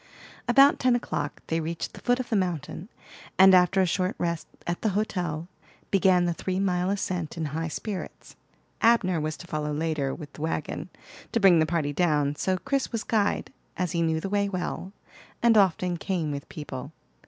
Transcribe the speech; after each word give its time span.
About 0.47 0.79
ten 0.79 0.95
o'clock 0.95 1.43
they 1.45 1.59
reached 1.59 1.93
the 1.93 1.99
foot 2.01 2.19
of 2.19 2.29
the 2.29 2.35
mountain; 2.35 2.89
and 3.37 3.53
after 3.53 3.81
a 3.81 3.85
short 3.85 4.15
rest 4.17 4.47
at 4.65 4.81
the 4.81 4.89
hotel, 4.97 5.47
began 5.91 6.25
the 6.25 6.33
three 6.33 6.59
mile 6.59 6.89
ascent 6.89 7.37
in 7.37 7.45
high 7.53 7.67
spirits. 7.67 8.35
Abner 8.81 9.21
was 9.21 9.37
to 9.37 9.45
follow 9.45 9.71
later 9.71 10.11
with 10.15 10.33
the 10.33 10.41
wagon, 10.41 10.89
to 11.33 11.39
bring 11.39 11.59
the 11.59 11.67
party 11.67 11.93
down; 11.93 12.35
so 12.35 12.57
Chris 12.57 12.91
was 12.91 13.03
guide, 13.03 13.53
as 13.77 13.91
he 13.91 14.01
knew 14.01 14.19
the 14.19 14.27
way 14.27 14.49
well, 14.49 14.91
and 15.43 15.55
often 15.55 15.97
came 15.97 16.31
with 16.31 16.49
people. 16.49 16.91